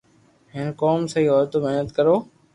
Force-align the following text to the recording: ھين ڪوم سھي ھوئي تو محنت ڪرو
ھين 0.53 0.67
ڪوم 0.81 0.99
سھي 1.11 1.21
ھوئي 1.31 1.45
تو 1.51 1.57
محنت 1.65 1.89
ڪرو 1.97 2.15